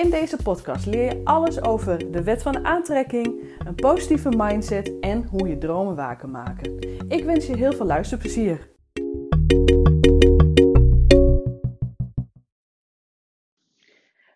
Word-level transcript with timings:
In 0.00 0.10
deze 0.10 0.36
podcast 0.36 0.86
leer 0.86 1.04
je 1.04 1.24
alles 1.24 1.62
over 1.62 2.10
de 2.12 2.22
wet 2.22 2.42
van 2.42 2.66
aantrekking, 2.66 3.56
een 3.66 3.74
positieve 3.74 4.28
mindset 4.36 4.98
en 5.00 5.24
hoe 5.24 5.48
je 5.48 5.58
dromen 5.58 6.16
kan 6.16 6.30
maken. 6.30 6.78
Ik 7.08 7.24
wens 7.24 7.46
je 7.46 7.56
heel 7.56 7.72
veel 7.72 7.86
luisterplezier. 7.86 8.70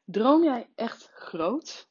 Droom 0.04 0.42
jij 0.42 0.68
echt 0.74 1.10
groot? 1.12 1.88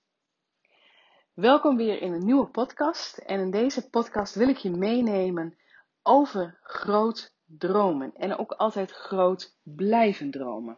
Welkom 1.33 1.77
weer 1.77 2.01
in 2.01 2.13
een 2.13 2.25
nieuwe 2.25 2.47
podcast. 2.47 3.17
En 3.17 3.39
in 3.39 3.51
deze 3.51 3.89
podcast 3.89 4.35
wil 4.35 4.49
ik 4.49 4.57
je 4.57 4.71
meenemen 4.71 5.57
over 6.01 6.59
groot 6.61 7.35
dromen. 7.45 8.13
En 8.15 8.37
ook 8.37 8.51
altijd 8.51 8.91
groot 8.91 9.57
blijven 9.63 10.31
dromen. 10.31 10.77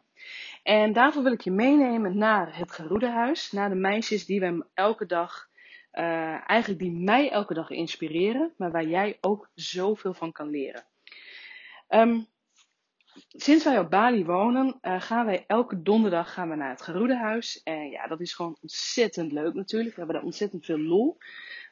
En 0.64 0.94
daarvoor 0.94 1.24
wil 1.24 1.32
ik 1.32 1.42
je 1.42 1.52
meenemen 1.52 2.18
naar 2.18 2.58
het 2.58 2.72
Geroedehuis. 2.72 3.52
Naar 3.52 3.70
de 3.70 3.76
meisjes 3.76 4.26
die 4.26 4.40
we 4.40 4.66
elke 4.74 5.06
dag, 5.06 5.50
uh, 5.94 6.50
eigenlijk 6.50 6.80
die 6.80 6.92
mij 6.92 7.32
elke 7.32 7.54
dag 7.54 7.70
inspireren. 7.70 8.54
Maar 8.58 8.72
waar 8.72 8.88
jij 8.88 9.18
ook 9.22 9.50
zoveel 9.54 10.14
van 10.14 10.32
kan 10.32 10.50
leren. 10.50 10.84
Um, 11.90 12.28
sinds 13.28 13.64
wij 13.64 13.80
op 13.80 13.90
Bali 13.90 14.26
wonen, 14.26 14.80
uh, 14.82 15.02
gaan 15.02 15.26
wij 15.26 15.44
elke 15.48 15.82
donderdag 15.82 16.34
gaan 16.34 16.50
we 16.50 16.56
naar 16.56 16.70
het 16.70 16.82
Geroedehuis. 16.82 17.62
En 17.64 17.90
ja, 17.90 18.08
dat 18.08 18.22
is 18.22 18.34
gewoon 18.34 18.58
ontzettend 18.62 19.32
leuk 19.32 19.54
natuurlijk. 19.54 19.92
We 19.92 19.98
hebben 19.98 20.16
daar 20.16 20.26
ontzettend 20.26 20.66
veel 20.66 20.80
lol. 20.80 21.18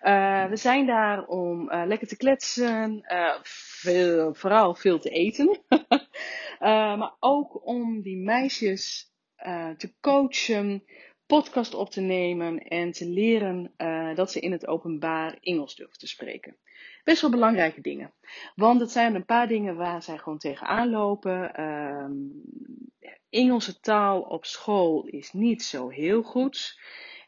Uh, 0.01 0.45
we 0.45 0.55
zijn 0.55 0.85
daar 0.85 1.25
om 1.25 1.71
lekker 1.71 2.07
te 2.07 2.17
kletsen, 2.17 3.01
vooral 4.33 4.75
veel 4.75 4.99
te 4.99 5.09
eten. 5.09 5.59
maar 6.99 7.15
ook 7.19 7.67
om 7.67 8.01
die 8.01 8.17
meisjes 8.17 9.11
te 9.77 9.93
coachen, 10.01 10.83
podcast 11.25 11.73
op 11.73 11.89
te 11.89 12.01
nemen 12.01 12.57
en 12.57 12.91
te 12.91 13.09
leren 13.09 13.73
dat 14.15 14.31
ze 14.31 14.39
in 14.39 14.51
het 14.51 14.67
openbaar 14.67 15.37
Engels 15.41 15.75
durven 15.75 15.97
te 15.97 16.07
spreken 16.07 16.57
best 17.03 17.21
wel 17.21 17.29
belangrijke 17.31 17.81
dingen. 17.81 18.13
Want 18.55 18.79
het 18.79 18.91
zijn 18.91 19.15
een 19.15 19.25
paar 19.25 19.47
dingen 19.47 19.75
waar 19.75 20.03
zij 20.03 20.17
gewoon 20.17 20.37
tegenaan 20.37 20.89
lopen. 20.89 21.63
Um, 21.63 22.43
Engelse 23.29 23.79
taal 23.79 24.21
op 24.21 24.45
school 24.45 25.05
is 25.05 25.31
niet 25.31 25.63
zo 25.63 25.89
heel 25.89 26.21
goed. 26.21 26.79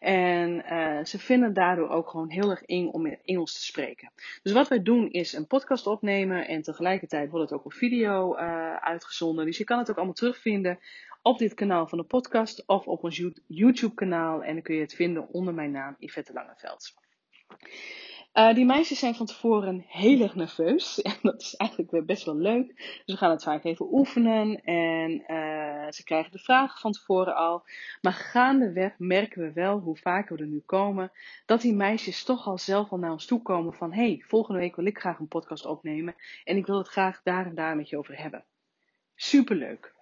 En 0.05 0.63
uh, 0.71 1.03
ze 1.03 1.19
vinden 1.19 1.53
daardoor 1.53 1.89
ook 1.89 2.09
gewoon 2.09 2.29
heel 2.29 2.49
erg 2.49 2.63
eng 2.63 2.87
om 2.87 3.05
in 3.05 3.17
Engels 3.25 3.53
te 3.53 3.63
spreken. 3.63 4.11
Dus 4.43 4.51
wat 4.53 4.67
wij 4.67 4.81
doen 4.83 5.11
is 5.11 5.33
een 5.33 5.47
podcast 5.47 5.87
opnemen 5.87 6.47
en 6.47 6.61
tegelijkertijd 6.61 7.29
wordt 7.29 7.49
het 7.49 7.59
ook 7.59 7.65
op 7.65 7.73
video 7.73 8.37
uh, 8.37 8.75
uitgezonden. 8.75 9.45
Dus 9.45 9.57
je 9.57 9.63
kan 9.63 9.77
het 9.77 9.89
ook 9.89 9.95
allemaal 9.95 10.13
terugvinden 10.13 10.79
op 11.21 11.37
dit 11.37 11.53
kanaal 11.53 11.87
van 11.87 11.97
de 11.97 12.03
podcast 12.03 12.67
of 12.67 12.87
op 12.87 13.03
ons 13.03 13.23
YouTube 13.47 13.93
kanaal. 13.93 14.43
En 14.43 14.53
dan 14.53 14.63
kun 14.63 14.75
je 14.75 14.81
het 14.81 14.95
vinden 14.95 15.29
onder 15.29 15.53
mijn 15.53 15.71
naam 15.71 15.95
Yvette 15.99 16.33
Langeveld. 16.33 16.93
Uh, 18.33 18.53
die 18.53 18.65
meisjes 18.65 18.99
zijn 18.99 19.15
van 19.15 19.25
tevoren 19.25 19.85
heel 19.87 20.21
erg 20.21 20.35
nerveus. 20.35 21.01
En 21.01 21.17
dat 21.21 21.41
is 21.41 21.55
eigenlijk 21.55 22.05
best 22.05 22.25
wel 22.25 22.37
leuk. 22.37 22.75
Dus 22.75 23.03
we 23.05 23.17
gaan 23.17 23.31
het 23.31 23.43
vaak 23.43 23.63
even 23.63 23.93
oefenen. 23.93 24.63
En 24.63 25.23
ze 25.91 26.03
krijgen 26.03 26.31
de 26.31 26.39
vragen 26.39 26.79
van 26.79 26.91
tevoren 26.91 27.35
al. 27.35 27.63
Maar 28.01 28.13
gaandeweg 28.13 28.93
merken 28.97 29.41
we 29.41 29.53
wel, 29.53 29.79
hoe 29.79 29.97
vaker 29.97 30.35
we 30.35 30.41
er 30.41 30.49
nu 30.49 30.61
komen, 30.65 31.11
dat 31.45 31.61
die 31.61 31.73
meisjes 31.73 32.23
toch 32.23 32.47
al 32.47 32.57
zelf 32.57 32.91
al 32.91 32.97
naar 32.97 33.11
ons 33.11 33.25
toe 33.25 33.41
komen 33.41 33.73
van... 33.73 33.93
hey, 33.93 34.23
volgende 34.27 34.59
week 34.59 34.75
wil 34.75 34.85
ik 34.85 34.99
graag 34.99 35.19
een 35.19 35.27
podcast 35.27 35.65
opnemen. 35.65 36.15
En 36.43 36.57
ik 36.57 36.65
wil 36.65 36.77
het 36.77 36.87
graag 36.87 37.21
daar 37.23 37.45
en 37.45 37.55
daar 37.55 37.75
met 37.75 37.89
je 37.89 37.97
over 37.97 38.17
hebben. 38.17 38.43
Superleuk. 39.15 39.93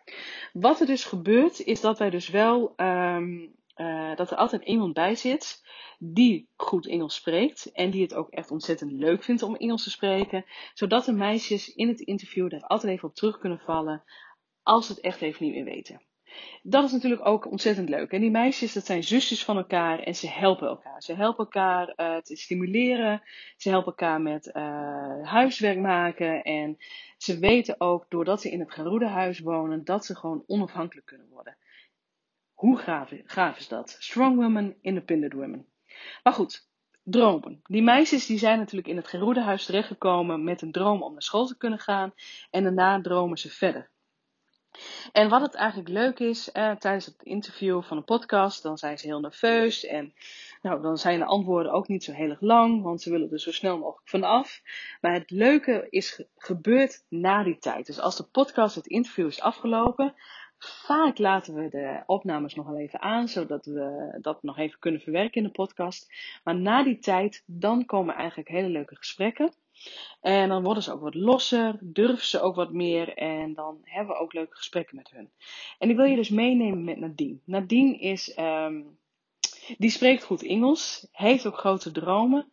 Wat 0.54 0.80
er 0.80 0.86
dus 0.86 1.04
gebeurt, 1.04 1.60
is 1.60 1.82
dat 1.82 2.00
wij 2.00 2.10
dus 2.10 2.30
wel... 2.30 2.74
Um, 2.78 3.56
uh, 3.78 4.16
dat 4.16 4.32
er 4.32 4.38
altijd 4.38 4.64
iemand 4.64 4.94
bij 4.94 5.16
zit 5.16 5.64
die 6.00 6.48
goed 6.56 6.88
Engels 6.88 7.16
spreekt 7.16 7.72
en 7.72 7.90
die 7.90 8.02
het 8.02 8.14
ook 8.14 8.30
echt 8.30 8.52
ontzettend 8.52 8.92
leuk 8.92 9.24
vindt 9.24 9.42
om 9.42 9.56
Engels 9.56 9.84
te 9.84 9.90
spreken, 9.90 10.46
zodat 10.74 11.06
de 11.06 11.14
meisjes 11.14 11.74
in 11.74 11.88
het 11.88 12.00
interview 12.00 12.50
daar 12.50 12.64
altijd 12.64 12.94
even 12.94 13.08
op 13.08 13.16
terug 13.16 13.38
kunnen 13.38 13.60
vallen 13.60 14.04
als 14.64 14.88
het 14.88 15.00
echt 15.00 15.22
even 15.22 15.46
niet 15.46 15.54
meer 15.54 15.64
weten. 15.64 16.02
Dat 16.62 16.84
is 16.84 16.92
natuurlijk 16.92 17.26
ook 17.26 17.52
ontzettend 17.52 17.90
leuk. 17.90 18.12
En 18.12 18.22
die 18.22 18.32
meisjes, 18.32 18.74
dat 18.74 18.86
zijn 18.86 19.04
zusjes 19.04 19.44
van 19.44 19.58
elkaar 19.58 20.00
en 20.00 20.16
ze 20.16 20.30
helpen 20.30 20.68
elkaar. 20.68 21.02
Ze 21.02 21.14
helpen 21.14 21.44
elkaar 21.44 21.94
uh, 21.98 22.18
te 22.18 22.36
stimuleren. 22.36 23.22
Ze 23.58 23.70
helpen 23.70 23.88
elkaar 23.88 24.22
met 24.22 24.48
uh, 24.48 25.28
huiswerk 25.28 25.80
maken. 25.80 26.44
En 26.44 26.78
ze 27.18 27.40
weten 27.40 27.82
ook, 27.82 28.06
doordat 28.10 28.42
ze 28.42 28.52
in 28.52 28.60
het 28.60 28.72
geroede 28.72 29.08
huis 29.08 29.40
wonen, 29.40 29.84
dat 29.84 30.06
ze 30.06 30.16
gewoon 30.16 30.44
onafhankelijk 30.48 31.06
kunnen 31.06 31.30
worden. 31.30 31.58
Hoe 32.54 32.78
gaaf 33.26 33.58
is 33.58 33.68
dat? 33.68 33.96
Strong 34.00 34.36
women, 34.36 34.76
independent 34.82 35.34
women. 35.34 35.66
Maar 36.24 36.34
goed, 36.34 36.68
dromen. 37.04 37.60
Die 37.64 37.82
meisjes 37.84 38.26
die 38.26 38.38
zijn 38.38 38.58
natuurlijk 38.58 38.88
in 38.88 38.96
het 38.96 39.08
geroedehuis 39.08 39.66
terechtgekomen 39.66 40.44
met 40.44 40.62
een 40.62 40.72
droom 40.72 41.04
om 41.04 41.12
naar 41.12 41.22
school 41.22 41.46
te 41.46 41.58
kunnen 41.58 41.80
gaan. 41.80 42.14
En 42.50 42.64
daarna 42.64 43.02
dromen 43.02 43.38
ze 43.38 43.50
verder. 43.50 43.92
En 45.12 45.30
wat 45.30 45.42
het 45.42 45.54
eigenlijk 45.56 45.90
leuk 45.90 46.20
is, 46.20 46.52
eh, 46.52 46.72
tijdens 46.76 47.06
het 47.06 47.24
interview 47.24 47.84
van 47.84 47.98
een 47.98 48.04
podcast, 48.04 48.64
dan 48.64 48.78
zijn 48.78 48.98
ze 48.98 49.08
heel 49.08 49.20
nerveus. 49.20 49.86
En 49.86 50.14
nou, 50.62 50.82
dan 50.82 50.98
zijn 50.98 51.20
de 51.20 51.26
antwoorden 51.26 51.72
ook 51.72 51.88
niet 51.88 52.04
zo 52.04 52.12
heel 52.12 52.30
erg 52.30 52.42
lang, 52.42 52.82
want 52.82 53.02
ze 53.02 53.10
willen 53.10 53.32
er 53.32 53.40
zo 53.40 53.52
snel 53.52 53.78
mogelijk 53.78 54.10
vanaf. 54.10 54.62
Maar 55.02 55.14
het 55.14 55.32
leuke 55.32 55.88
is 55.90 56.24
gebeurd 56.38 57.04
na 57.10 57.44
die 57.44 57.58
tijd. 57.58 57.86
Dus 57.86 58.00
als 58.00 58.18
de 58.18 58.24
podcast, 58.24 58.76
het 58.76 58.88
interview 58.88 59.28
is 59.28 59.42
afgelopen, 59.42 60.14
Vaak 60.66 61.18
laten 61.18 61.54
we 61.54 61.70
de 61.70 62.04
opnames 62.06 62.56
nog 62.56 62.66
wel 62.66 62.78
even 62.78 63.02
aan, 63.02 63.28
zodat 63.28 63.66
we 63.66 64.18
dat 64.22 64.44
nog 64.44 64.58
even 64.58 64.80
kunnen 64.80 65.02
verwerken 65.02 65.42
in 65.42 65.48
de 65.48 65.54
podcast. 65.54 66.14
Maar 66.44 66.56
na 66.56 66.84
die 66.84 67.00
tijd, 67.00 67.44
dan 67.46 67.86
komen 67.86 68.16
eigenlijk 68.16 68.50
hele 68.50 68.70
leuke 68.70 68.96
gesprekken. 68.96 69.54
En 70.22 70.50
dan 70.50 70.64
worden 70.64 70.84
ze 70.84 70.94
ook 70.94 71.02
wat 71.02 71.16
losser, 71.16 71.78
durven 71.82 72.28
ze 72.28 72.42
ook 72.42 72.56
wat 72.56 72.72
meer 72.72 73.18
en 73.18 73.54
dan 73.54 73.80
hebben 73.84 74.16
we 74.16 74.22
ook 74.22 74.34
leuke 74.34 74.56
gesprekken 74.56 74.96
met 74.96 75.12
hun. 75.12 75.32
En 75.80 75.90
ik 75.90 75.96
wil 75.96 76.06
je 76.06 76.16
dus 76.16 76.30
meenemen 76.30 76.84
met 76.84 77.00
Nadine. 77.00 77.38
Nadine 77.46 77.98
is, 77.98 78.38
um, 78.40 78.98
die 79.78 79.90
spreekt 79.90 80.24
goed 80.24 80.44
Engels, 80.44 81.08
heeft 81.12 81.46
ook 81.46 81.58
grote 81.58 81.92
dromen, 81.92 82.52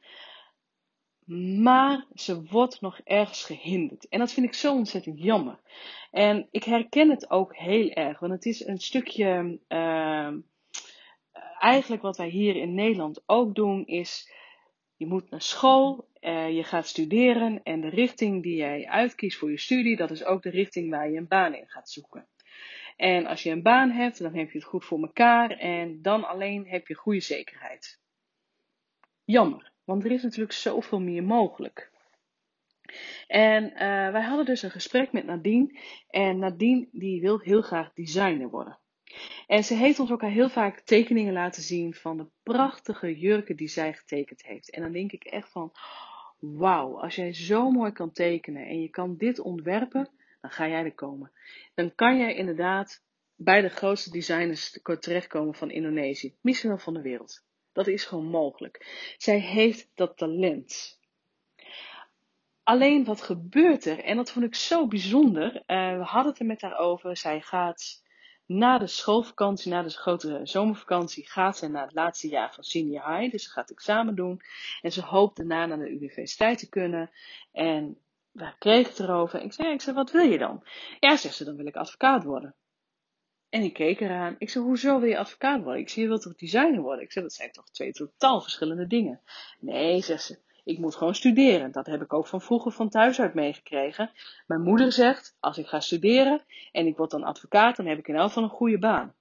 maar 1.63 2.07
ze 2.15 2.45
wordt 2.45 2.81
nog 2.81 3.01
ergens 3.05 3.45
gehinderd. 3.45 4.09
En 4.09 4.19
dat 4.19 4.33
vind 4.33 4.47
ik 4.47 4.55
zo 4.55 4.75
ontzettend 4.75 5.23
jammer. 5.23 5.59
En 6.11 6.49
ik 6.51 6.65
herken 6.65 7.11
het 7.11 7.31
ook 7.31 7.57
heel 7.57 7.91
erg, 7.91 8.19
want 8.19 8.33
het 8.33 8.47
is 8.47 8.67
een 8.67 8.79
stukje. 8.79 9.59
Uh, 9.69 10.33
eigenlijk 11.59 12.03
wat 12.03 12.17
wij 12.17 12.29
hier 12.29 12.57
in 12.57 12.75
Nederland 12.75 13.23
ook 13.27 13.55
doen, 13.55 13.87
is. 13.87 14.33
Je 14.97 15.07
moet 15.07 15.31
naar 15.31 15.43
school, 15.43 16.09
uh, 16.21 16.57
je 16.57 16.65
gaat 16.65 16.87
studeren 16.87 17.63
en 17.63 17.81
de 17.81 17.89
richting 17.89 18.43
die 18.43 18.57
jij 18.57 18.87
uitkiest 18.87 19.39
voor 19.39 19.51
je 19.51 19.59
studie, 19.59 19.97
dat 19.97 20.11
is 20.11 20.25
ook 20.25 20.43
de 20.43 20.51
richting 20.51 20.91
waar 20.91 21.11
je 21.11 21.19
een 21.19 21.29
baan 21.29 21.55
in 21.55 21.69
gaat 21.69 21.91
zoeken. 21.91 22.29
En 22.97 23.27
als 23.27 23.43
je 23.43 23.51
een 23.51 23.63
baan 23.63 23.91
hebt, 23.91 24.19
dan 24.19 24.35
heb 24.35 24.51
je 24.51 24.59
het 24.59 24.67
goed 24.67 24.85
voor 24.85 25.01
elkaar 25.01 25.51
en 25.51 26.03
dan 26.03 26.25
alleen 26.25 26.67
heb 26.67 26.87
je 26.87 26.95
goede 26.95 27.21
zekerheid. 27.21 28.01
Jammer, 29.25 29.73
want 29.85 30.05
er 30.05 30.11
is 30.11 30.23
natuurlijk 30.23 30.53
zoveel 30.53 31.01
meer 31.01 31.25
mogelijk. 31.25 31.91
En 33.27 33.65
uh, 33.65 33.79
wij 34.13 34.23
hadden 34.23 34.45
dus 34.45 34.63
een 34.63 34.71
gesprek 34.71 35.13
met 35.13 35.25
Nadine. 35.25 35.79
En 36.09 36.39
Nadine 36.39 36.89
die 36.93 37.21
wil 37.21 37.39
heel 37.39 37.63
graag 37.63 37.93
designer 37.93 38.49
worden. 38.49 38.79
En 39.47 39.65
ze 39.65 39.75
heeft 39.75 39.99
ons 39.99 40.11
ook 40.11 40.23
heel 40.23 40.49
vaak 40.49 40.81
tekeningen 40.81 41.33
laten 41.33 41.63
zien 41.63 41.95
van 41.95 42.17
de 42.17 42.27
prachtige 42.43 43.19
jurken 43.19 43.57
die 43.57 43.69
zij 43.69 43.93
getekend 43.93 44.43
heeft. 44.43 44.71
En 44.71 44.83
dan 44.83 44.93
denk 44.93 45.13
ik 45.13 45.25
echt 45.25 45.49
van, 45.49 45.73
wauw, 46.41 47.01
als 47.01 47.15
jij 47.15 47.33
zo 47.33 47.71
mooi 47.71 47.93
kan 47.93 48.13
tekenen 48.13 48.67
en 48.67 48.81
je 48.81 48.89
kan 48.89 49.17
dit 49.17 49.41
ontwerpen, 49.41 50.09
dan 50.41 50.51
ga 50.51 50.69
jij 50.69 50.85
er 50.85 50.95
komen. 50.95 51.33
Dan 51.75 51.95
kan 51.95 52.19
jij 52.19 52.35
inderdaad 52.35 53.03
bij 53.37 53.61
de 53.61 53.69
grootste 53.69 54.11
designers 54.11 54.79
terechtkomen 55.01 55.55
van 55.55 55.71
Indonesië, 55.71 56.35
misschien 56.41 56.71
wel 56.71 56.79
van 56.79 56.95
de 56.95 57.03
wereld. 57.03 57.45
Dat 57.73 57.87
is 57.87 58.05
gewoon 58.05 58.27
mogelijk. 58.27 58.87
Zij 59.17 59.39
heeft 59.39 59.91
dat 59.95 60.17
talent. 60.17 60.99
Alleen 62.63 63.05
wat 63.05 63.23
gebeurt 63.23 63.85
er? 63.85 63.99
En 63.99 64.17
dat 64.17 64.31
vond 64.31 64.45
ik 64.45 64.55
zo 64.55 64.87
bijzonder. 64.87 65.55
Uh, 65.67 65.97
we 65.97 66.03
hadden 66.03 66.33
het 66.33 66.41
er 66.41 66.47
met 66.47 66.61
haar 66.61 66.79
over. 66.79 67.17
Zij 67.17 67.41
gaat 67.41 68.03
na 68.53 68.79
de 68.79 68.87
schoolvakantie, 68.87 69.71
na 69.71 69.83
de 69.83 69.91
grote 69.91 70.41
zomervakantie, 70.43 71.29
gaat 71.29 71.57
ze 71.57 71.69
naar 71.69 71.85
het 71.85 71.95
laatste 71.95 72.29
jaar 72.29 72.55
van 72.55 72.65
senior 72.65 73.17
high. 73.17 73.31
Dus 73.31 73.45
ze 73.45 73.51
gaat 73.51 73.71
examen 73.71 74.15
doen. 74.15 74.41
En 74.81 74.93
ze 74.93 75.03
hoopt 75.03 75.37
daarna 75.37 75.67
naar 75.67 75.79
de 75.79 75.91
universiteit 75.91 76.59
te 76.59 76.69
kunnen. 76.69 77.11
En 77.53 77.99
waar 78.33 78.57
kreeg 78.59 78.89
het 78.89 79.01
erover? 79.01 79.43
Ik 79.43 79.53
zei, 79.53 79.73
ik 79.73 79.81
zei, 79.81 79.97
wat 79.97 80.11
wil 80.11 80.25
je 80.25 80.39
dan? 80.39 80.65
Ja, 81.01 81.17
zegt 81.17 81.35
ze, 81.35 81.45
dan 81.45 81.57
wil 81.57 81.67
ik 81.67 81.77
advocaat 81.77 82.25
worden. 82.25 82.55
En 83.49 83.63
ik 83.63 83.73
keek 83.73 84.01
eraan. 84.01 84.35
Ik 84.39 84.51
zei, 84.51 84.65
hoezo 84.65 85.01
wil 85.01 85.09
je 85.09 85.19
advocaat 85.19 85.63
worden? 85.63 85.81
Ik 85.81 85.89
zie, 85.89 86.03
je 86.03 86.09
wilt 86.09 86.23
toch 86.23 86.37
designer 86.37 86.81
worden? 86.81 87.05
Ik 87.05 87.13
zei, 87.13 87.25
dat 87.25 87.35
zijn 87.35 87.53
toch 87.53 87.71
twee 87.71 87.93
totaal 87.93 88.41
verschillende 88.41 88.87
dingen. 88.87 89.21
Nee, 89.61 90.03
zegt 90.03 90.23
ze, 90.23 90.39
ik 90.71 90.79
moet 90.79 90.95
gewoon 90.95 91.15
studeren. 91.15 91.73
Dat 91.73 91.87
heb 91.87 92.03
ik 92.03 92.13
ook 92.13 92.27
van 92.27 92.41
vroeger 92.41 92.73
van 92.73 92.89
thuis 92.89 93.21
uit 93.21 93.35
meegekregen. 93.35 94.11
Mijn 94.47 94.63
moeder 94.63 94.93
zegt, 94.93 95.37
als 95.41 95.59
ik 95.59 95.67
ga 95.67 95.81
studeren 95.81 96.45
en 96.73 96.87
ik 96.87 96.97
word 96.97 97.11
dan 97.11 97.25
advocaat, 97.25 97.77
dan 97.77 97.87
heb 97.87 97.99
ik 97.99 98.09
in 98.09 98.15
elk 98.15 98.29
geval 98.29 98.43
een 98.43 98.49
goede 98.49 98.79
baan. 98.79 99.15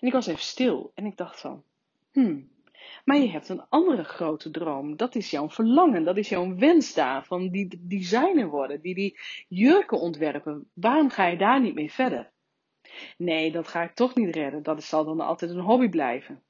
En 0.00 0.06
ik 0.06 0.12
was 0.12 0.26
even 0.26 0.42
stil 0.42 0.92
en 0.94 1.06
ik 1.06 1.16
dacht 1.16 1.40
van, 1.40 1.64
hmm, 2.12 2.50
maar 3.04 3.16
je 3.16 3.28
hebt 3.28 3.48
een 3.48 3.66
andere 3.68 4.04
grote 4.04 4.50
droom. 4.50 4.96
Dat 4.96 5.14
is 5.14 5.30
jouw 5.30 5.50
verlangen, 5.50 6.04
dat 6.04 6.16
is 6.16 6.28
jouw 6.28 6.54
wens 6.54 6.94
daar, 6.94 7.24
van 7.24 7.48
die 7.48 7.80
designer 7.86 8.48
worden, 8.48 8.80
die 8.80 8.94
die 8.94 9.18
jurken 9.48 10.00
ontwerpen. 10.00 10.70
Waarom 10.74 11.10
ga 11.10 11.26
je 11.26 11.36
daar 11.36 11.60
niet 11.60 11.74
mee 11.74 11.92
verder? 11.92 12.30
Nee, 13.16 13.52
dat 13.52 13.68
ga 13.68 13.82
ik 13.82 13.94
toch 13.94 14.14
niet 14.14 14.34
redden. 14.34 14.62
Dat 14.62 14.82
zal 14.82 15.04
dan 15.04 15.20
altijd 15.20 15.50
een 15.50 15.60
hobby 15.60 15.88
blijven. 15.88 16.42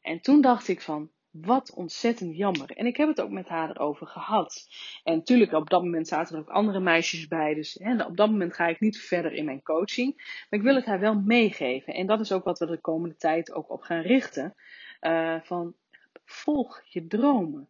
En 0.00 0.20
toen 0.20 0.40
dacht 0.40 0.68
ik 0.68 0.80
van, 0.80 1.10
wat 1.30 1.74
ontzettend 1.74 2.36
jammer. 2.36 2.70
En 2.70 2.86
ik 2.86 2.96
heb 2.96 3.08
het 3.08 3.20
ook 3.20 3.30
met 3.30 3.48
haar 3.48 3.70
erover 3.70 4.06
gehad. 4.06 4.68
En 5.04 5.14
natuurlijk, 5.14 5.52
op 5.52 5.70
dat 5.70 5.82
moment 5.82 6.08
zaten 6.08 6.34
er 6.34 6.40
ook 6.40 6.48
andere 6.48 6.80
meisjes 6.80 7.26
bij. 7.26 7.54
Dus 7.54 7.78
hè, 7.82 8.04
op 8.04 8.16
dat 8.16 8.30
moment 8.30 8.54
ga 8.54 8.66
ik 8.66 8.80
niet 8.80 9.00
verder 9.00 9.32
in 9.32 9.44
mijn 9.44 9.62
coaching. 9.62 10.14
Maar 10.16 10.60
ik 10.60 10.62
wil 10.62 10.74
het 10.74 10.84
haar 10.84 11.00
wel 11.00 11.14
meegeven. 11.14 11.94
En 11.94 12.06
dat 12.06 12.20
is 12.20 12.32
ook 12.32 12.44
wat 12.44 12.58
we 12.58 12.66
de 12.66 12.80
komende 12.80 13.16
tijd 13.16 13.52
ook 13.52 13.70
op 13.70 13.82
gaan 13.82 14.02
richten. 14.02 14.54
Uh, 15.00 15.36
van 15.42 15.74
volg 16.24 16.82
je 16.84 17.06
dromen. 17.06 17.68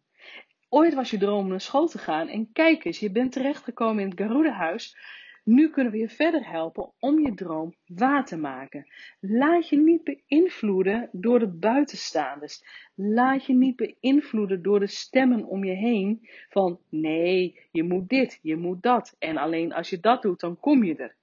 Ooit 0.69 0.93
was 0.93 1.09
je 1.09 1.17
droom 1.17 1.47
naar 1.47 1.61
school 1.61 1.87
te 1.87 1.97
gaan. 1.97 2.27
En 2.27 2.51
kijk 2.51 2.85
eens, 2.85 2.99
je 2.99 3.11
bent 3.11 3.31
terechtgekomen 3.31 4.03
in 4.03 4.09
het 4.09 4.19
Garuda-huis. 4.19 4.95
Nu 5.43 5.69
kunnen 5.69 5.91
we 5.91 5.97
je 5.97 6.09
verder 6.09 6.49
helpen 6.49 6.91
om 6.99 7.19
je 7.19 7.33
droom 7.33 7.75
waar 7.85 8.25
te 8.25 8.37
maken. 8.37 8.87
Laat 9.19 9.69
je 9.69 9.77
niet 9.77 10.03
beïnvloeden 10.03 11.09
door 11.11 11.39
de 11.39 11.47
buitenstaanders. 11.47 12.63
Laat 12.95 13.45
je 13.45 13.53
niet 13.53 13.75
beïnvloeden 13.75 14.61
door 14.61 14.79
de 14.79 14.87
stemmen 14.87 15.45
om 15.45 15.63
je 15.63 15.73
heen 15.73 16.29
van 16.49 16.79
nee, 16.89 17.67
je 17.71 17.83
moet 17.83 18.09
dit, 18.09 18.39
je 18.41 18.55
moet 18.55 18.81
dat. 18.81 19.15
En 19.19 19.37
alleen 19.37 19.73
als 19.73 19.89
je 19.89 19.99
dat 19.99 20.21
doet, 20.21 20.39
dan 20.39 20.59
kom 20.59 20.83
je 20.83 20.95
er. 20.95 21.15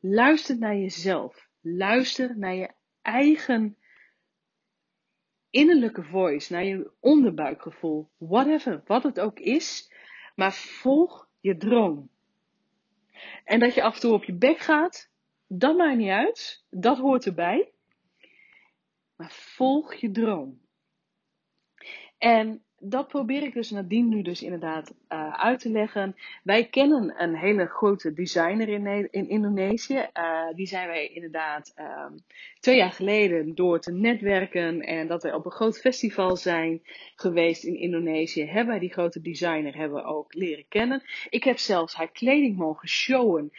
Luister 0.00 0.58
naar 0.58 0.76
jezelf. 0.76 1.48
Luister 1.60 2.38
naar 2.38 2.54
je 2.54 2.70
eigen 3.02 3.76
innerlijke 5.50 6.02
voice, 6.02 6.52
naar 6.52 6.64
je 6.64 6.90
onderbuikgevoel. 7.00 8.10
Whatever, 8.18 8.82
wat 8.84 9.02
het 9.02 9.20
ook 9.20 9.38
is. 9.38 9.92
Maar 10.34 10.52
volg 10.52 11.28
je 11.40 11.56
droom. 11.56 12.12
En 13.44 13.60
dat 13.60 13.74
je 13.74 13.82
af 13.82 13.94
en 13.94 14.00
toe 14.00 14.12
op 14.12 14.24
je 14.24 14.34
bek 14.34 14.58
gaat, 14.58 15.10
dat 15.46 15.76
maakt 15.76 15.96
niet 15.96 16.10
uit. 16.10 16.64
Dat 16.70 16.98
hoort 16.98 17.26
erbij. 17.26 17.72
Maar 19.16 19.30
volg 19.30 19.94
je 19.94 20.10
droom. 20.10 20.62
En 22.18 22.64
dat 22.86 23.08
probeer 23.08 23.42
ik 23.42 23.54
dus 23.54 23.70
nadien 23.70 24.08
nu 24.08 24.22
dus 24.22 24.42
inderdaad 24.42 24.94
uh, 25.12 25.32
uit 25.32 25.60
te 25.60 25.70
leggen. 25.70 26.16
Wij 26.42 26.66
kennen 26.66 27.22
een 27.22 27.36
hele 27.36 27.66
grote 27.66 28.12
designer 28.12 28.68
in, 28.68 29.08
in 29.10 29.28
Indonesië. 29.28 30.06
Uh, 30.14 30.46
die 30.54 30.66
zijn 30.66 30.88
wij 30.88 31.06
inderdaad 31.06 31.74
um, 31.78 32.24
twee 32.60 32.76
jaar 32.76 32.92
geleden 32.92 33.54
door 33.54 33.80
te 33.80 33.92
netwerken 33.92 34.80
en 34.80 35.06
dat 35.06 35.22
wij 35.22 35.32
op 35.32 35.44
een 35.44 35.50
groot 35.52 35.78
festival 35.78 36.36
zijn 36.36 36.82
geweest 37.14 37.64
in 37.64 37.76
Indonesië. 37.76 38.44
Hebben 38.44 38.66
wij 38.66 38.78
die 38.78 38.92
grote 38.92 39.20
designer 39.20 39.76
hebben 39.76 40.02
we 40.02 40.08
ook 40.08 40.34
leren 40.34 40.64
kennen. 40.68 41.02
Ik 41.30 41.44
heb 41.44 41.58
zelfs 41.58 41.94
haar 41.94 42.10
kleding 42.10 42.56
mogen 42.56 42.88
showen 42.88 43.52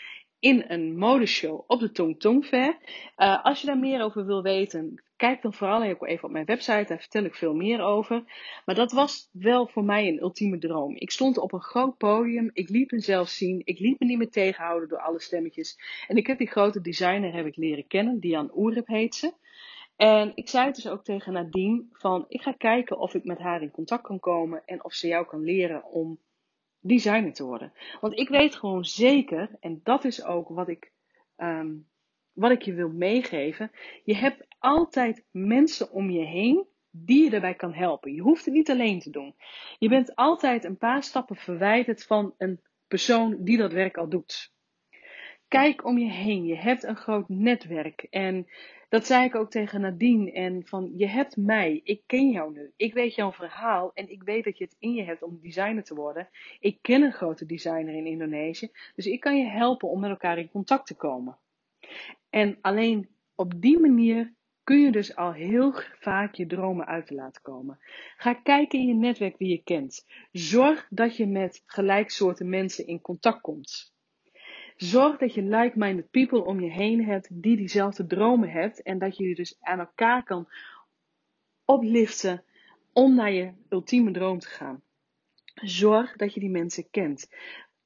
in 0.46 0.64
een 0.68 0.98
modeshow 0.98 1.64
op 1.68 1.80
de 1.80 1.92
Tong 1.92 2.20
Tong 2.20 2.46
Fair. 2.46 2.78
Uh, 3.18 3.44
als 3.46 3.62
je 3.62 3.68
daar 3.68 3.78
meer 3.78 4.04
over 4.04 4.26
wil 4.26 4.42
weten, 4.42 5.04
kijk 5.16 5.42
dan 5.42 5.54
vooral 5.54 5.84
even 5.84 6.24
op 6.24 6.32
mijn 6.32 6.46
website, 6.46 6.86
daar 6.88 7.00
vertel 7.00 7.24
ik 7.24 7.36
veel 7.36 7.54
meer 7.54 7.82
over. 7.82 8.24
Maar 8.66 8.76
dat 8.76 8.92
was 8.92 9.30
wel 9.32 9.68
voor 9.68 9.84
mij 9.84 10.08
een 10.08 10.22
ultieme 10.22 10.58
droom. 10.58 10.96
Ik 10.96 11.12
stond 11.12 11.38
op 11.38 11.54
een 11.54 11.62
groot 11.62 11.98
podium, 11.98 12.50
ik 12.54 12.70
liet 12.70 12.92
mezelf 12.92 13.30
zien, 13.30 13.62
ik 13.64 13.80
liet 13.80 14.00
me 14.00 14.06
niet 14.06 14.18
meer 14.18 14.30
tegenhouden 14.30 14.90
door 14.90 15.00
alle 15.00 15.22
stemmetjes. 15.22 15.78
En 16.08 16.18
ik 16.18 16.28
heb 16.28 16.38
die 16.38 16.52
grote 16.52 16.82
designer 16.82 17.34
heb 17.34 17.46
ik 17.46 17.56
leren 17.56 17.88
kennen, 17.88 18.20
Diane 18.20 18.52
Oerip 18.56 18.88
heet 18.88 19.16
ze. 19.16 19.34
En 19.96 20.32
ik 20.36 20.50
zei 20.50 20.72
dus 20.72 20.88
ook 20.88 21.04
tegen 21.04 21.34
Nadine 21.34 21.84
van, 21.92 22.26
ik 22.28 22.42
ga 22.42 22.52
kijken 22.52 23.00
of 23.00 23.14
ik 23.14 23.24
met 23.24 23.40
haar 23.40 23.62
in 23.62 23.72
contact 23.72 24.04
kan 24.04 24.20
komen 24.20 24.62
en 24.66 24.84
of 24.84 24.94
ze 24.94 25.08
jou 25.08 25.26
kan 25.26 25.44
leren 25.44 25.86
om 25.86 26.20
designer 26.88 27.34
te 27.34 27.44
worden. 27.44 27.74
Want 28.02 28.20
ik 28.20 28.30
weet 28.30 28.56
gewoon 28.56 28.86
zeker, 28.86 29.50
en 29.60 29.80
dat 29.84 30.04
is 30.04 30.24
ook 30.24 30.50
wat 30.50 30.68
ik, 30.68 30.92
um, 31.38 31.88
wat 32.34 32.52
ik 32.52 32.62
je 32.62 32.74
wil 32.74 32.90
meegeven. 32.90 33.72
Je 34.04 34.16
hebt 34.16 34.46
altijd 34.60 35.26
mensen 35.32 35.92
om 35.92 36.10
je 36.10 36.26
heen 36.26 36.68
die 36.92 37.24
je 37.24 37.32
erbij 37.32 37.56
kan 37.56 37.74
helpen. 37.74 38.14
Je 38.14 38.22
hoeft 38.22 38.46
het 38.46 38.54
niet 38.54 38.70
alleen 38.70 39.00
te 39.00 39.10
doen. 39.10 39.36
Je 39.80 39.90
bent 39.90 40.16
altijd 40.16 40.64
een 40.64 40.78
paar 40.78 41.04
stappen 41.04 41.36
verwijderd 41.36 42.06
van 42.06 42.34
een 42.38 42.62
persoon 42.88 43.44
die 43.44 43.58
dat 43.58 43.72
werk 43.72 43.98
al 43.98 44.10
doet. 44.10 44.54
Kijk 45.48 45.86
om 45.86 45.98
je 45.98 46.10
heen. 46.10 46.46
Je 46.46 46.56
hebt 46.56 46.84
een 46.84 46.96
groot 46.96 47.30
netwerk. 47.30 48.08
En 48.10 48.48
dat 48.90 49.06
zei 49.06 49.26
ik 49.26 49.36
ook 49.36 49.52
tegen 49.52 49.82
Nadine. 49.82 50.32
En 50.32 50.66
van, 50.66 50.92
je 50.96 51.08
hebt 51.08 51.38
mij. 51.38 51.82
Ik 51.84 52.02
ken 52.06 52.30
jou 52.30 52.54
nu. 52.54 52.72
Ik 52.76 52.94
weet 52.94 53.16
jouw 53.16 53.32
verhaal. 53.32 53.92
En 53.94 54.10
ik 54.10 54.24
weet 54.24 54.44
dat 54.44 54.58
je 54.58 54.64
het 54.64 54.76
in 54.80 54.94
je 54.94 55.04
hebt 55.04 55.24
om 55.24 55.40
designer 55.42 55.84
te 55.84 55.96
worden. 55.96 56.30
Ik 56.60 56.78
ken 56.82 57.02
een 57.02 57.14
grote 57.14 57.46
designer 57.46 57.94
in 57.94 58.06
Indonesië. 58.06 58.70
Dus 58.96 59.06
ik 59.06 59.20
kan 59.20 59.38
je 59.38 59.46
helpen 59.46 59.90
om 59.90 60.00
met 60.00 60.10
elkaar 60.10 60.38
in 60.38 60.50
contact 60.50 60.88
te 60.88 60.96
komen. 60.96 61.38
En 62.30 62.58
alleen 62.62 63.10
op 63.36 63.62
die 63.62 63.80
manier 63.80 64.34
kun 64.64 64.80
je 64.80 64.92
dus 64.92 65.16
al 65.16 65.34
heel 65.34 65.74
vaak 66.00 66.36
je 66.36 66.48
dromen 66.48 66.86
uit 66.86 67.08
te 67.08 67.14
laten 67.14 67.42
komen. 67.42 67.80
Ga 68.18 68.34
kijken 68.34 68.80
in 68.80 68.88
je 68.88 68.94
netwerk 68.94 69.38
wie 69.38 69.50
je 69.50 69.64
kent. 69.64 70.06
Zorg 70.32 70.88
dat 70.90 71.18
je 71.18 71.28
met 71.28 71.64
gelijksoorten 71.66 72.50
mensen 72.50 72.88
in 72.88 73.02
contact 73.02 73.42
komt. 73.42 73.95
Zorg 74.76 75.18
dat 75.18 75.34
je 75.34 75.42
like-minded 75.42 76.10
people 76.10 76.44
om 76.44 76.60
je 76.60 76.72
heen 76.72 77.06
hebt 77.06 77.42
die 77.42 77.58
diezelfde 77.58 78.06
dromen 78.06 78.50
hebt 78.50 78.82
en 78.82 79.00
dat 79.00 79.18
je 79.18 79.28
je 79.28 79.36
dus 79.36 79.58
aan 79.62 79.80
elkaar 79.80 80.24
kan 80.24 80.48
opliften 81.66 82.44
om 82.94 83.16
naar 83.16 83.32
je 83.32 83.54
ultieme 83.70 84.12
droom 84.12 84.40
te 84.40 84.48
gaan. 84.48 84.84
Zorg 85.54 86.16
dat 86.16 86.34
je 86.34 86.40
die 86.40 86.50
mensen 86.50 86.90
kent. 86.90 87.30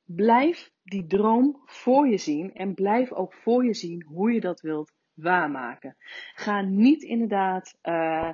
Blijf 0.03 0.71
die 0.83 1.07
droom 1.07 1.61
voor 1.65 2.07
je 2.07 2.17
zien 2.17 2.53
en 2.53 2.73
blijf 2.73 3.11
ook 3.11 3.33
voor 3.33 3.65
je 3.65 3.73
zien 3.73 4.03
hoe 4.03 4.31
je 4.31 4.39
dat 4.39 4.61
wilt 4.61 4.91
waarmaken. 5.13 5.95
Ga 6.33 6.61
niet 6.61 7.03
inderdaad 7.03 7.77
uh, 7.83 8.33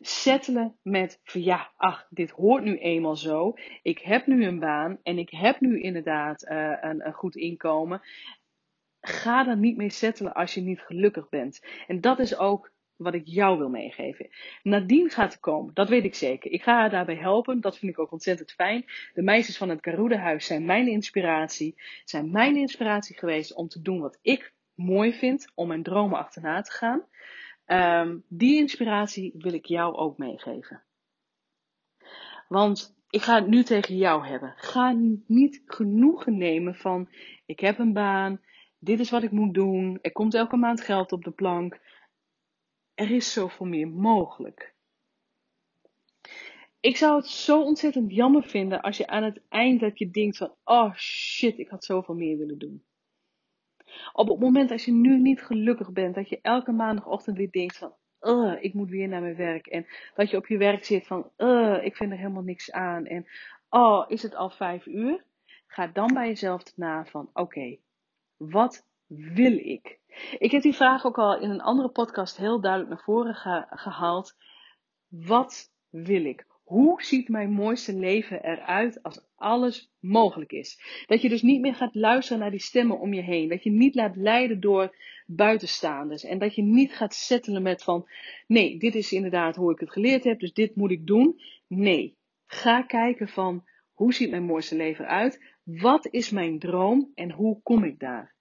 settelen 0.00 0.76
met 0.82 1.20
van 1.24 1.42
ja, 1.42 1.72
ach, 1.76 2.06
dit 2.10 2.30
hoort 2.30 2.64
nu 2.64 2.78
eenmaal 2.78 3.16
zo. 3.16 3.54
Ik 3.82 3.98
heb 3.98 4.26
nu 4.26 4.44
een 4.44 4.58
baan 4.58 4.98
en 5.02 5.18
ik 5.18 5.30
heb 5.30 5.60
nu 5.60 5.80
inderdaad 5.80 6.42
uh, 6.50 6.76
een, 6.80 7.06
een 7.06 7.12
goed 7.12 7.36
inkomen. 7.36 8.02
Ga 9.00 9.48
er 9.48 9.56
niet 9.56 9.76
mee 9.76 9.90
settelen 9.90 10.34
als 10.34 10.54
je 10.54 10.60
niet 10.60 10.80
gelukkig 10.80 11.28
bent. 11.28 11.66
En 11.86 12.00
dat 12.00 12.18
is 12.18 12.36
ook 12.36 12.72
wat 12.96 13.14
ik 13.14 13.26
jou 13.26 13.58
wil 13.58 13.68
meegeven. 13.68 14.28
Nadien 14.62 15.10
gaat 15.10 15.32
er 15.32 15.40
komen, 15.40 15.74
dat 15.74 15.88
weet 15.88 16.04
ik 16.04 16.14
zeker. 16.14 16.50
Ik 16.50 16.62
ga 16.62 16.74
haar 16.74 16.90
daarbij 16.90 17.16
helpen, 17.16 17.60
dat 17.60 17.78
vind 17.78 17.92
ik 17.92 17.98
ook 17.98 18.12
ontzettend 18.12 18.52
fijn. 18.52 18.84
De 19.14 19.22
meisjes 19.22 19.56
van 19.56 19.68
het 19.68 19.78
Garuda-huis 19.82 20.46
zijn 20.46 20.64
mijn 20.64 20.88
inspiratie. 20.88 21.74
Zijn 22.04 22.30
mijn 22.30 22.56
inspiratie 22.56 23.18
geweest 23.18 23.54
om 23.54 23.68
te 23.68 23.82
doen 23.82 24.00
wat 24.00 24.18
ik 24.22 24.54
mooi 24.74 25.12
vind, 25.12 25.50
om 25.54 25.68
mijn 25.68 25.82
dromen 25.82 26.18
achterna 26.18 26.62
te 26.62 26.72
gaan. 26.72 27.02
Um, 27.72 28.24
die 28.28 28.58
inspiratie 28.58 29.32
wil 29.34 29.52
ik 29.52 29.66
jou 29.66 29.94
ook 29.94 30.18
meegeven. 30.18 30.82
Want 32.48 32.96
ik 33.10 33.22
ga 33.22 33.34
het 33.34 33.46
nu 33.46 33.62
tegen 33.62 33.96
jou 33.96 34.26
hebben. 34.26 34.54
Ga 34.56 34.92
niet 35.26 35.62
genoegen 35.66 36.38
nemen 36.38 36.74
van 36.74 37.08
ik 37.46 37.60
heb 37.60 37.78
een 37.78 37.92
baan, 37.92 38.40
dit 38.78 39.00
is 39.00 39.10
wat 39.10 39.22
ik 39.22 39.30
moet 39.30 39.54
doen, 39.54 39.98
er 40.02 40.12
komt 40.12 40.34
elke 40.34 40.56
maand 40.56 40.80
geld 40.80 41.12
op 41.12 41.24
de 41.24 41.30
plank. 41.30 41.80
Er 42.94 43.10
is 43.10 43.32
zoveel 43.32 43.66
meer 43.66 43.88
mogelijk. 43.88 44.74
Ik 46.80 46.96
zou 46.96 47.16
het 47.16 47.26
zo 47.26 47.62
ontzettend 47.62 48.12
jammer 48.14 48.42
vinden 48.42 48.80
als 48.80 48.96
je 48.96 49.06
aan 49.06 49.22
het 49.22 49.40
eind 49.48 49.80
dat 49.80 49.98
je 49.98 50.10
denkt 50.10 50.36
van 50.36 50.54
oh 50.64 50.94
shit, 50.94 51.58
ik 51.58 51.68
had 51.68 51.84
zoveel 51.84 52.14
meer 52.14 52.38
willen 52.38 52.58
doen. 52.58 52.84
Op 54.12 54.28
het 54.28 54.40
moment 54.40 54.70
als 54.70 54.84
je 54.84 54.92
nu 54.92 55.18
niet 55.18 55.42
gelukkig 55.42 55.92
bent, 55.92 56.14
dat 56.14 56.28
je 56.28 56.38
elke 56.42 56.72
maandagochtend 56.72 57.36
weer 57.36 57.50
denkt 57.50 57.78
van, 57.78 57.94
ik 58.60 58.74
moet 58.74 58.90
weer 58.90 59.08
naar 59.08 59.20
mijn 59.20 59.36
werk. 59.36 59.66
En 59.66 59.86
dat 60.14 60.30
je 60.30 60.36
op 60.36 60.46
je 60.46 60.58
werk 60.58 60.84
zit 60.84 61.06
van, 61.06 61.30
ik 61.82 61.96
vind 61.96 62.10
er 62.10 62.18
helemaal 62.18 62.42
niks 62.42 62.72
aan. 62.72 63.06
En, 63.06 63.26
oh, 63.68 64.04
is 64.08 64.22
het 64.22 64.34
al 64.34 64.50
vijf 64.50 64.86
uur? 64.86 65.24
Ga 65.66 65.86
dan 65.86 66.14
bij 66.14 66.26
jezelf 66.26 66.76
na 66.76 67.04
van, 67.04 67.30
oké, 67.32 67.76
wat 68.36 68.86
wil 69.06 69.52
ik? 69.52 69.98
Ik 70.38 70.50
heb 70.50 70.62
die 70.62 70.74
vraag 70.74 71.06
ook 71.06 71.18
al 71.18 71.38
in 71.38 71.50
een 71.50 71.60
andere 71.60 71.88
podcast 71.88 72.36
heel 72.36 72.60
duidelijk 72.60 72.90
naar 72.90 73.02
voren 73.04 73.34
gehaald. 73.70 74.36
Wat 75.08 75.72
wil 75.88 76.24
ik? 76.24 76.46
Hoe 76.70 77.02
ziet 77.02 77.28
mijn 77.28 77.50
mooiste 77.50 77.94
leven 77.94 78.44
eruit 78.44 79.02
als 79.02 79.26
alles 79.36 79.92
mogelijk 80.00 80.52
is? 80.52 80.80
Dat 81.06 81.22
je 81.22 81.28
dus 81.28 81.42
niet 81.42 81.60
meer 81.60 81.74
gaat 81.74 81.94
luisteren 81.94 82.38
naar 82.38 82.50
die 82.50 82.60
stemmen 82.60 83.00
om 83.00 83.14
je 83.14 83.22
heen. 83.22 83.48
Dat 83.48 83.62
je 83.62 83.70
niet 83.70 83.94
laat 83.94 84.16
leiden 84.16 84.60
door 84.60 84.96
buitenstaanders. 85.26 86.24
En 86.24 86.38
dat 86.38 86.54
je 86.54 86.62
niet 86.62 86.92
gaat 86.92 87.14
settelen 87.14 87.62
met 87.62 87.82
van, 87.82 88.08
nee, 88.46 88.78
dit 88.78 88.94
is 88.94 89.12
inderdaad 89.12 89.56
hoe 89.56 89.72
ik 89.72 89.80
het 89.80 89.92
geleerd 89.92 90.24
heb, 90.24 90.40
dus 90.40 90.52
dit 90.52 90.76
moet 90.76 90.90
ik 90.90 91.06
doen. 91.06 91.40
Nee, 91.66 92.16
ga 92.46 92.82
kijken 92.82 93.28
van, 93.28 93.64
hoe 93.92 94.14
ziet 94.14 94.30
mijn 94.30 94.44
mooiste 94.44 94.76
leven 94.76 95.04
eruit? 95.04 95.44
Wat 95.64 96.06
is 96.10 96.30
mijn 96.30 96.58
droom 96.58 97.10
en 97.14 97.30
hoe 97.30 97.60
kom 97.62 97.84
ik 97.84 97.98
daar? 97.98 98.34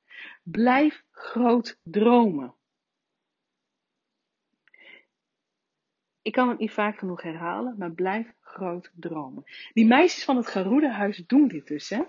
Blijf 0.43 1.03
groot 1.11 1.79
dromen. 1.83 2.53
Ik 6.29 6.35
kan 6.35 6.49
het 6.49 6.59
niet 6.59 6.71
vaak 6.71 6.97
genoeg 6.97 7.21
herhalen, 7.21 7.75
maar 7.77 7.91
blijf 7.91 8.33
groot 8.41 8.91
dromen. 8.95 9.43
Die 9.73 9.85
meisjes 9.85 10.23
van 10.23 10.37
het 10.37 10.47
Garuda-huis 10.47 11.23
doen 11.27 11.47
dit 11.47 11.67
dus. 11.67 11.89
Hè? 11.89 12.01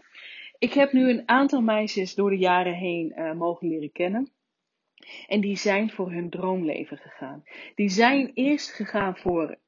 Ik 0.59 0.73
heb 0.73 0.93
nu 0.93 1.11
een 1.11 1.29
aantal 1.29 1.61
meisjes 1.61 2.15
door 2.15 2.31
de 2.31 2.39
jaren 2.39 2.75
heen 2.75 3.12
uh, 3.17 3.33
mogen 3.33 3.69
leren 3.69 3.93
kennen. 3.93 4.31
En 5.27 5.41
die 5.41 5.57
zijn 5.57 5.91
voor 5.91 6.12
hun 6.12 6.31
droomleven 6.31 6.99
gegaan. 6.99 7.45
Die 7.75 7.89
zijn 7.89 8.31
eerst 8.35 8.71
gegaan 8.71 9.17
voor 9.17 9.59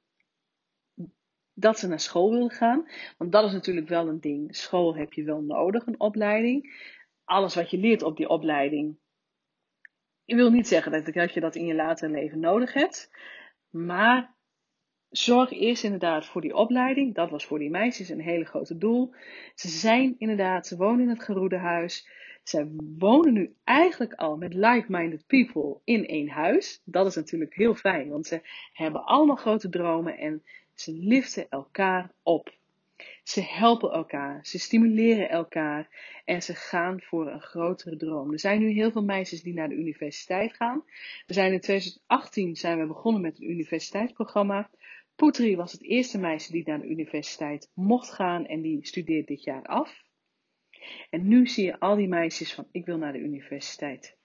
dat 1.54 1.78
ze 1.78 1.88
naar 1.88 2.00
school 2.00 2.30
willen 2.30 2.50
gaan. 2.50 2.88
Want 3.18 3.32
dat 3.32 3.44
is 3.44 3.52
natuurlijk 3.52 3.88
wel 3.88 4.09
een 4.09 4.21
ding. 4.21 4.56
School 4.56 4.97
heb 4.97 5.12
je 5.12 5.25
wel 5.25 5.40
nodig, 5.42 5.87
een 5.87 6.00
opleiding. 6.00 6.88
Alles 7.25 7.54
wat 7.54 7.71
je 7.71 7.78
leert 7.78 8.02
op 8.02 8.16
die 8.16 8.28
opleiding. 8.28 8.97
Ik 10.25 10.35
wil 10.35 10.50
niet 10.50 10.68
zeggen 10.68 11.14
dat 11.14 11.35
je 11.35 11.40
dat 11.40 11.54
in 11.54 11.66
je 11.66 11.75
latere 11.75 12.12
leven 12.12 12.40
nodig 12.40 12.73
hebt. 12.73 13.11
Maar 13.71 14.40
zorg 15.12 15.50
eerst 15.50 15.85
inderdaad 15.85 16.26
voor 16.26 16.40
die 16.40 16.54
opleiding. 16.54 17.14
Dat 17.14 17.31
was 17.31 17.45
voor 17.45 17.59
die 17.59 17.71
meisjes 17.71 18.09
een 18.09 18.21
hele 18.21 18.45
grote 18.45 18.78
doel. 18.78 19.14
Ze 19.54 19.69
zijn 19.69 20.14
inderdaad, 20.19 20.66
ze 20.66 20.76
wonen 20.76 21.00
in 21.00 21.09
het 21.09 21.23
geroede 21.23 21.57
huis. 21.57 22.09
Ze 22.42 22.76
wonen 22.99 23.33
nu 23.33 23.54
eigenlijk 23.64 24.14
al 24.14 24.37
met 24.37 24.54
like-minded 24.54 25.26
people 25.26 25.78
in 25.85 26.07
één 26.07 26.28
huis. 26.28 26.83
Dat 26.85 27.07
is 27.07 27.14
natuurlijk 27.14 27.54
heel 27.54 27.75
fijn, 27.75 28.09
want 28.09 28.26
ze 28.26 28.40
hebben 28.73 29.04
allemaal 29.04 29.37
grote 29.37 29.69
dromen 29.69 30.19
en 30.19 30.42
ze 30.75 30.92
liften 30.92 31.47
elkaar 31.49 32.12
op. 32.23 32.52
Ze 33.23 33.40
helpen 33.40 33.90
elkaar, 33.90 34.47
ze 34.47 34.59
stimuleren 34.59 35.28
elkaar 35.28 35.88
en 36.25 36.42
ze 36.42 36.54
gaan 36.54 37.00
voor 37.00 37.31
een 37.31 37.40
grotere 37.40 37.97
droom. 37.97 38.33
Er 38.33 38.40
zijn 38.40 38.61
nu 38.61 38.71
heel 38.71 38.90
veel 38.90 39.04
meisjes 39.04 39.42
die 39.42 39.54
naar 39.54 39.69
de 39.69 39.75
universiteit 39.75 40.52
gaan. 40.52 40.83
We 41.26 41.35
zijn 41.35 41.52
in 41.52 41.61
2018 41.61 42.57
zijn 42.57 42.78
we 42.78 42.87
begonnen 42.87 43.23
met 43.23 43.38
een 43.40 43.50
universiteitsprogramma. 43.50 44.71
Poetri 45.14 45.57
was 45.57 45.73
het 45.73 45.83
eerste 45.83 46.19
meisje 46.19 46.52
die 46.52 46.69
naar 46.69 46.81
de 46.81 46.88
universiteit 46.88 47.71
mocht 47.75 48.12
gaan 48.12 48.47
en 48.47 48.61
die 48.62 48.87
studeert 48.87 49.26
dit 49.26 49.42
jaar 49.42 49.66
af. 49.66 50.02
En 51.11 51.28
nu 51.28 51.47
zie 51.47 51.64
je 51.64 51.81
al 51.81 51.97
die 51.97 52.09
meisjes 52.09 52.54
van 52.54 52.69
ik 52.71 52.87
wil 52.87 52.99
naar 52.99 53.12
de 53.12 53.19
universiteit. 53.19 54.19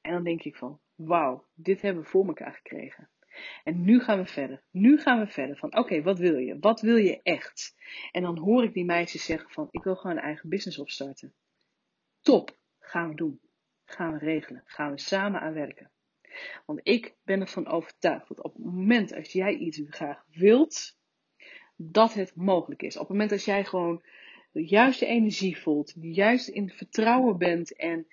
En 0.00 0.12
dan 0.12 0.24
denk 0.24 0.42
ik 0.42 0.56
van 0.56 0.80
wauw, 0.94 1.46
dit 1.54 1.82
hebben 1.82 2.02
we 2.02 2.08
voor 2.08 2.26
elkaar 2.26 2.52
gekregen. 2.52 3.10
En 3.64 3.84
nu 3.84 4.00
gaan 4.00 4.18
we 4.18 4.26
verder. 4.26 4.62
Nu 4.70 4.98
gaan 4.98 5.18
we 5.18 5.26
verder 5.26 5.56
van 5.56 5.76
oké, 5.76 6.02
wat 6.02 6.18
wil 6.18 6.36
je? 6.36 6.58
Wat 6.58 6.80
wil 6.80 6.96
je 6.96 7.22
echt? 7.22 7.74
En 8.12 8.22
dan 8.22 8.38
hoor 8.38 8.64
ik 8.64 8.72
die 8.72 8.84
meisjes 8.84 9.24
zeggen 9.24 9.50
van 9.50 9.68
ik 9.70 9.82
wil 9.82 9.96
gewoon 9.96 10.16
een 10.16 10.22
eigen 10.22 10.48
business 10.48 10.78
opstarten. 10.78 11.34
Top, 12.20 12.58
gaan 12.78 13.08
we 13.08 13.14
doen. 13.14 13.40
Gaan 13.84 14.12
we 14.12 14.18
regelen. 14.18 14.62
Gaan 14.64 14.90
we 14.90 14.98
samen 14.98 15.40
aan 15.40 15.52
werken. 15.52 15.90
Want 16.66 16.80
ik 16.82 17.14
ben 17.24 17.40
ervan 17.40 17.66
overtuigd 17.66 18.28
dat 18.28 18.42
op 18.42 18.54
het 18.54 18.64
moment 18.64 19.14
als 19.14 19.32
jij 19.32 19.54
iets 19.54 19.80
graag 19.88 20.24
wilt, 20.30 20.96
dat 21.76 22.14
het 22.14 22.34
mogelijk 22.34 22.82
is. 22.82 22.94
Op 22.94 23.00
het 23.00 23.10
moment 23.10 23.30
dat 23.30 23.44
jij 23.44 23.64
gewoon 23.64 24.02
de 24.52 24.66
juiste 24.66 25.06
energie 25.06 25.58
voelt, 25.58 25.94
juist 26.00 26.48
in 26.48 26.70
vertrouwen 26.70 27.38
bent 27.38 27.76
en 27.76 28.06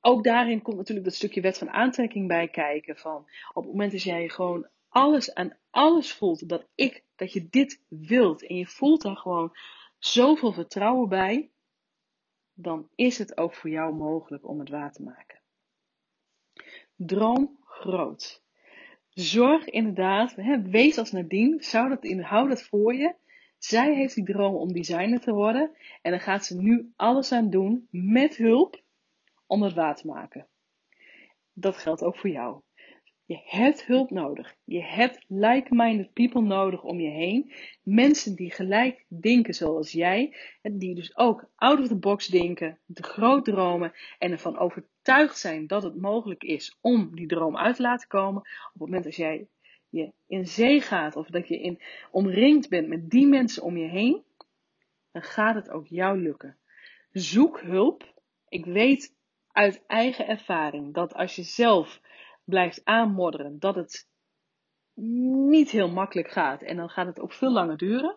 ook 0.00 0.24
daarin 0.24 0.62
komt 0.62 0.76
natuurlijk 0.76 1.06
dat 1.06 1.14
stukje 1.14 1.40
wet 1.40 1.58
van 1.58 1.70
aantrekking 1.70 2.28
bij 2.28 2.48
kijken. 2.48 2.96
Van 2.96 3.28
op 3.52 3.62
het 3.62 3.72
moment 3.72 3.92
dat 3.92 4.02
jij 4.02 4.28
gewoon 4.28 4.68
alles 4.88 5.34
aan 5.34 5.56
alles 5.70 6.12
voelt 6.12 6.48
dat 6.48 6.66
ik, 6.74 7.04
dat 7.16 7.32
je 7.32 7.48
dit 7.48 7.82
wilt 7.88 8.46
en 8.46 8.56
je 8.56 8.66
voelt 8.66 9.02
daar 9.02 9.16
gewoon 9.16 9.56
zoveel 9.98 10.52
vertrouwen 10.52 11.08
bij, 11.08 11.50
dan 12.54 12.88
is 12.94 13.18
het 13.18 13.36
ook 13.36 13.54
voor 13.54 13.70
jou 13.70 13.94
mogelijk 13.94 14.48
om 14.48 14.58
het 14.58 14.68
waar 14.68 14.92
te 14.92 15.02
maken. 15.02 15.40
Droom 16.96 17.58
groot. 17.64 18.42
Zorg 19.08 19.64
inderdaad, 19.64 20.34
hè, 20.36 20.62
wees 20.62 20.98
als 20.98 21.10
Nadine, 21.12 21.62
zou 21.62 21.88
dat 21.88 22.24
hou 22.24 22.48
dat 22.48 22.62
voor 22.62 22.94
je. 22.94 23.14
Zij 23.58 23.94
heeft 23.94 24.14
die 24.14 24.24
droom 24.24 24.54
om 24.54 24.72
designer 24.72 25.20
te 25.20 25.32
worden 25.32 25.76
en 26.02 26.10
dan 26.10 26.20
gaat 26.20 26.44
ze 26.44 26.60
nu 26.60 26.92
alles 26.96 27.32
aan 27.32 27.50
doen 27.50 27.88
met 27.90 28.36
hulp 28.36 28.82
om 29.46 29.62
het 29.62 29.74
waar 29.74 29.96
te 29.96 30.06
maken. 30.06 30.48
Dat 31.52 31.76
geldt 31.76 32.02
ook 32.02 32.16
voor 32.16 32.30
jou. 32.30 32.60
Je 33.26 33.40
hebt 33.44 33.86
hulp 33.86 34.10
nodig. 34.10 34.56
Je 34.64 34.82
hebt 34.82 35.24
like-minded 35.28 36.12
people 36.12 36.42
nodig 36.42 36.82
om 36.82 37.00
je 37.00 37.10
heen. 37.10 37.52
Mensen 37.82 38.34
die 38.34 38.50
gelijk 38.50 39.04
denken 39.08 39.54
zoals 39.54 39.92
jij. 39.92 40.36
En 40.62 40.78
die 40.78 40.94
dus 40.94 41.16
ook 41.16 41.50
out 41.54 41.80
of 41.80 41.88
the 41.88 41.98
box 41.98 42.26
denken, 42.26 42.78
de 42.86 43.02
groot 43.02 43.44
dromen 43.44 43.92
en 44.18 44.30
ervan 44.30 44.58
overtuigd 44.58 45.38
zijn 45.38 45.66
dat 45.66 45.82
het 45.82 45.96
mogelijk 45.96 46.42
is 46.42 46.78
om 46.80 47.16
die 47.16 47.26
droom 47.26 47.56
uit 47.56 47.76
te 47.76 47.82
laten 47.82 48.08
komen. 48.08 48.40
Op 48.40 48.72
het 48.72 48.82
moment 48.82 49.04
dat 49.04 49.16
jij 49.16 49.48
je 49.88 50.12
in 50.26 50.46
zee 50.46 50.80
gaat 50.80 51.16
of 51.16 51.26
dat 51.26 51.48
je 51.48 51.60
in, 51.60 51.80
omringd 52.10 52.68
bent 52.68 52.88
met 52.88 53.10
die 53.10 53.26
mensen 53.26 53.62
om 53.62 53.76
je 53.76 53.88
heen, 53.88 54.22
dan 55.12 55.22
gaat 55.22 55.54
het 55.54 55.70
ook 55.70 55.86
jou 55.86 56.18
lukken. 56.18 56.58
Zoek 57.10 57.60
hulp. 57.60 58.14
Ik 58.48 58.64
weet 58.64 59.16
uit 59.52 59.84
eigen 59.86 60.28
ervaring 60.28 60.94
dat 60.94 61.14
als 61.14 61.36
je 61.36 61.42
zelf 61.42 62.00
blijft 62.44 62.84
aanmodderen, 62.84 63.58
dat 63.58 63.74
het 63.74 64.08
niet 64.94 65.70
heel 65.70 65.90
makkelijk 65.90 66.30
gaat. 66.30 66.62
En 66.62 66.76
dan 66.76 66.88
gaat 66.88 67.06
het 67.06 67.20
ook 67.20 67.32
veel 67.32 67.52
langer 67.52 67.76
duren. 67.76 68.16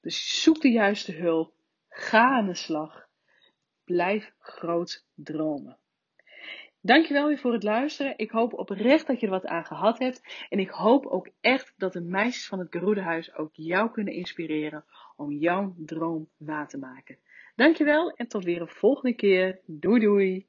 Dus 0.00 0.42
zoek 0.42 0.60
de 0.60 0.70
juiste 0.70 1.12
hulp. 1.12 1.52
Ga 1.88 2.36
aan 2.36 2.46
de 2.46 2.54
slag. 2.54 3.08
Blijf 3.84 4.32
groot 4.38 5.04
dromen. 5.14 5.78
Dankjewel 6.82 7.26
weer 7.26 7.38
voor 7.38 7.52
het 7.52 7.62
luisteren. 7.62 8.14
Ik 8.16 8.30
hoop 8.30 8.52
oprecht 8.52 9.06
dat 9.06 9.20
je 9.20 9.26
er 9.26 9.32
wat 9.32 9.46
aan 9.46 9.64
gehad 9.64 9.98
hebt. 9.98 10.46
En 10.48 10.58
ik 10.58 10.70
hoop 10.70 11.06
ook 11.06 11.28
echt 11.40 11.74
dat 11.76 11.92
de 11.92 12.00
meisjes 12.00 12.46
van 12.46 12.58
het 12.58 12.68
Geroedehuis 12.70 13.34
ook 13.34 13.50
jou 13.52 13.90
kunnen 13.90 14.14
inspireren 14.14 14.84
om 15.16 15.32
jouw 15.32 15.74
droom 15.76 16.28
waar 16.36 16.68
te 16.68 16.78
maken. 16.78 17.18
Dankjewel 17.56 18.10
en 18.10 18.28
tot 18.28 18.44
weer 18.44 18.60
een 18.60 18.68
volgende 18.68 19.14
keer. 19.14 19.60
Doei 19.66 20.00
doei! 20.00 20.48